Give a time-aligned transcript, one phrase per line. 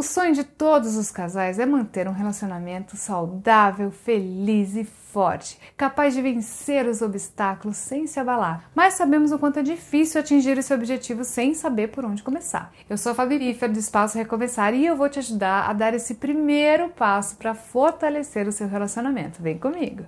[0.00, 6.14] O sonho de todos os casais é manter um relacionamento saudável, feliz e forte, capaz
[6.14, 8.70] de vencer os obstáculos sem se abalar.
[8.74, 12.72] Mas sabemos o quanto é difícil atingir esse objetivo sem saber por onde começar.
[12.88, 15.92] Eu sou a Fabi Biffer do Espaço Recomeçar e eu vou te ajudar a dar
[15.92, 19.42] esse primeiro passo para fortalecer o seu relacionamento.
[19.42, 20.06] Vem comigo!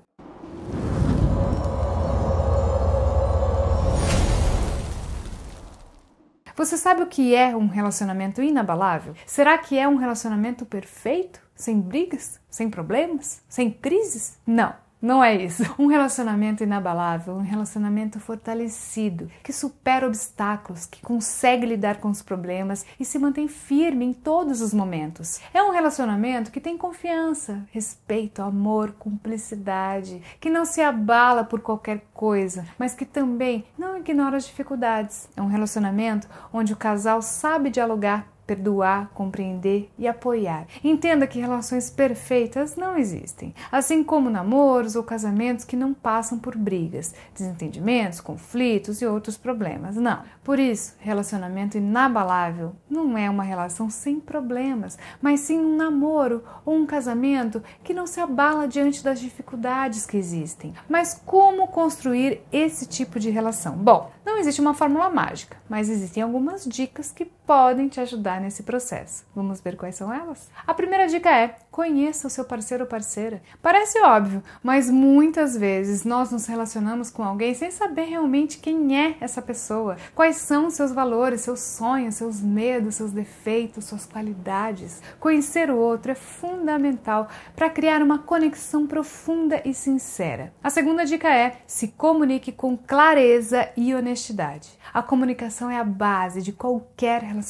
[6.62, 9.16] Você sabe o que é um relacionamento inabalável?
[9.26, 11.40] Será que é um relacionamento perfeito?
[11.56, 12.38] Sem brigas?
[12.48, 13.42] Sem problemas?
[13.48, 14.38] Sem crises?
[14.46, 14.72] Não.
[15.02, 15.64] Não é isso.
[15.82, 22.86] Um relacionamento inabalável, um relacionamento fortalecido, que supera obstáculos, que consegue lidar com os problemas
[23.00, 25.40] e se mantém firme em todos os momentos.
[25.52, 32.04] É um relacionamento que tem confiança, respeito, amor, cumplicidade, que não se abala por qualquer
[32.14, 35.28] coisa, mas que também não ignora as dificuldades.
[35.36, 40.66] É um relacionamento onde o casal sabe dialogar perdoar, compreender e apoiar.
[40.84, 46.54] Entenda que relações perfeitas não existem, assim como namoros ou casamentos que não passam por
[46.54, 49.96] brigas, desentendimentos, conflitos e outros problemas.
[49.96, 50.22] Não.
[50.44, 56.74] Por isso, relacionamento inabalável não é uma relação sem problemas, mas sim um namoro ou
[56.74, 60.74] um casamento que não se abala diante das dificuldades que existem.
[60.88, 63.76] Mas como construir esse tipo de relação?
[63.76, 68.62] Bom, não existe uma fórmula mágica, mas existem algumas dicas que podem te ajudar nesse
[68.62, 69.26] processo.
[69.36, 70.48] Vamos ver quais são elas?
[70.66, 73.42] A primeira dica é: conheça o seu parceiro ou parceira.
[73.60, 79.16] Parece óbvio, mas muitas vezes nós nos relacionamos com alguém sem saber realmente quem é
[79.20, 85.02] essa pessoa, quais são seus valores, seus sonhos, seus medos, seus defeitos, suas qualidades.
[85.20, 90.54] Conhecer o outro é fundamental para criar uma conexão profunda e sincera.
[90.64, 94.70] A segunda dica é: se comunique com clareza e honestidade.
[94.94, 97.41] A comunicação é a base de qualquer relacionamento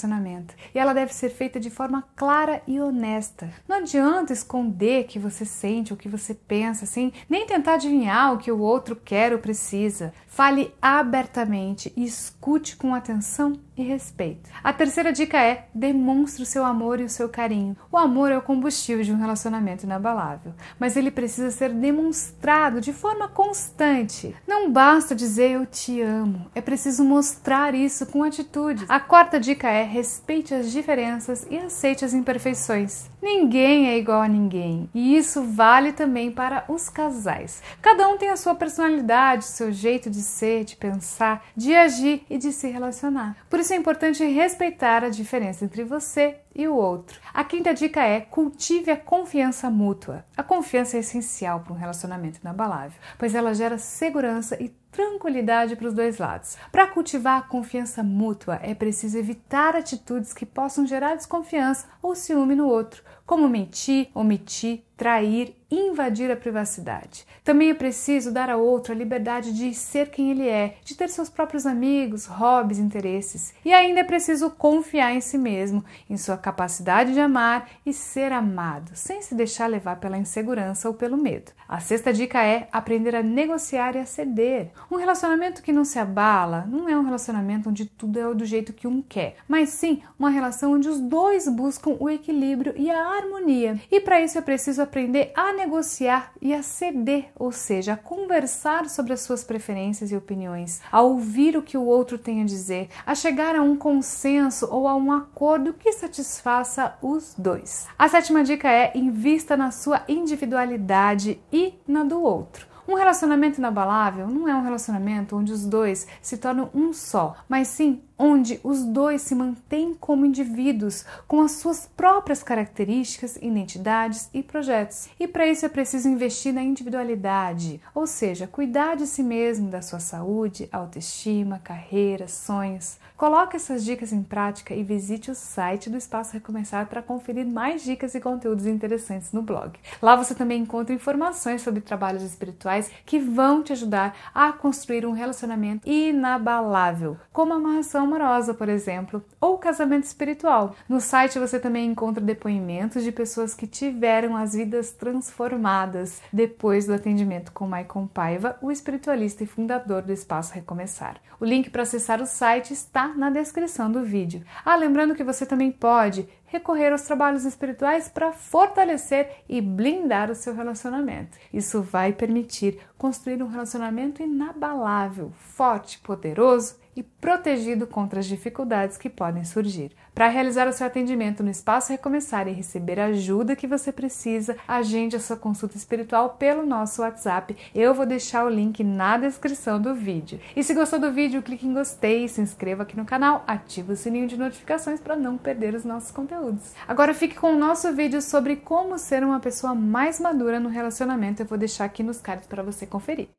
[0.74, 3.50] e ela deve ser feita de forma clara e honesta.
[3.68, 8.32] Não adianta esconder o que você sente, o que você pensa, assim, nem tentar adivinhar
[8.32, 10.12] o que o outro quer ou precisa.
[10.26, 14.50] Fale abertamente e escute com atenção e respeito.
[14.62, 17.76] A terceira dica é: demonstre o seu amor e o seu carinho.
[17.90, 22.92] O amor é o combustível de um relacionamento inabalável, mas ele precisa ser demonstrado de
[22.92, 24.34] forma constante.
[24.46, 28.84] Não basta dizer eu te amo, é preciso mostrar isso com atitude.
[28.88, 33.10] A quarta dica é: respeite as diferenças e aceite as imperfeições.
[33.22, 37.62] Ninguém é igual a ninguém, e isso vale também para os casais.
[37.80, 42.36] Cada um tem a sua personalidade, seu jeito de ser, de pensar, de agir e
[42.36, 43.36] de se relacionar.
[43.48, 47.18] Por isso é importante respeitar a diferença entre você e o outro.
[47.32, 50.24] A quinta dica é cultive a confiança mútua.
[50.36, 55.88] A confiança é essencial para um relacionamento inabalável, pois ela gera segurança e tranquilidade para
[55.88, 56.56] os dois lados.
[56.70, 62.54] Para cultivar a confiança mútua, é preciso evitar atitudes que possam gerar desconfiança ou ciúme
[62.54, 67.26] no outro, como mentir, omitir, trair, invadir a privacidade.
[67.42, 71.08] Também é preciso dar ao outro a liberdade de ser quem ele é, de ter
[71.08, 73.52] seus próprios amigos, hobbies, interesses.
[73.64, 78.32] E ainda é preciso confiar em si mesmo, em sua capacidade de amar e ser
[78.32, 81.50] amado, sem se deixar levar pela insegurança ou pelo medo.
[81.66, 84.70] A sexta dica é aprender a negociar e a ceder.
[84.90, 88.72] Um relacionamento que não se abala não é um relacionamento onde tudo é do jeito
[88.72, 93.11] que um quer, mas sim uma relação onde os dois buscam o equilíbrio e a
[93.18, 93.80] harmonia.
[93.90, 98.88] E para isso é preciso aprender a negociar e a ceder, ou seja, a conversar
[98.88, 102.88] sobre as suas preferências e opiniões, a ouvir o que o outro tem a dizer,
[103.04, 107.86] a chegar a um consenso ou a um acordo que satisfaça os dois.
[107.98, 112.71] A sétima dica é invista na sua individualidade e na do outro.
[112.86, 117.68] Um relacionamento inabalável não é um relacionamento onde os dois se tornam um só, mas
[117.68, 124.42] sim onde os dois se mantêm como indivíduos com as suas próprias características, identidades e
[124.42, 125.08] projetos.
[125.18, 129.82] E para isso é preciso investir na individualidade, ou seja, cuidar de si mesmo, da
[129.82, 132.98] sua saúde, autoestima, carreira, sonhos.
[133.16, 137.82] Coloque essas dicas em prática e visite o site do Espaço Recomeçar para conferir mais
[137.84, 139.78] dicas e conteúdos interessantes no blog.
[140.00, 142.71] Lá você também encontra informações sobre trabalhos espirituais
[143.04, 149.24] que vão te ajudar a construir um relacionamento inabalável, como a amarração amorosa, por exemplo,
[149.40, 150.74] ou casamento espiritual.
[150.88, 156.94] No site você também encontra depoimentos de pessoas que tiveram as vidas transformadas depois do
[156.94, 161.16] atendimento com Maicon Paiva, o espiritualista e fundador do Espaço Recomeçar.
[161.38, 164.44] O link para acessar o site está na descrição do vídeo.
[164.64, 170.34] Ah, lembrando que você também pode recorrer aos trabalhos espirituais para fortalecer e blindar o
[170.34, 171.38] seu relacionamento.
[171.50, 179.08] Isso vai permitir construir um relacionamento inabalável, forte, poderoso e protegido contra as dificuldades que
[179.08, 179.92] podem surgir.
[180.14, 184.56] Para realizar o seu atendimento no Espaço Recomeçar e receber a ajuda que você precisa,
[184.68, 187.56] agende a sua consulta espiritual pelo nosso WhatsApp.
[187.74, 190.38] Eu vou deixar o link na descrição do vídeo.
[190.54, 193.96] E se gostou do vídeo, clique em gostei, se inscreva aqui no canal, ative o
[193.96, 196.72] sininho de notificações para não perder os nossos conteúdos.
[196.86, 201.42] Agora fique com o nosso vídeo sobre como ser uma pessoa mais madura no relacionamento.
[201.42, 203.28] Eu vou deixar aqui nos cards para você conferir.